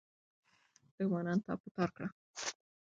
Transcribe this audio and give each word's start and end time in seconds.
دښمنان 0.97 1.37
تار 1.45 1.57
په 1.63 1.69
تار 1.75 1.89
کړه. 1.95 2.07